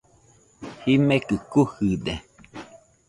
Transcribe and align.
Jimekɨ 0.83 1.35
kujɨde. 1.51 2.13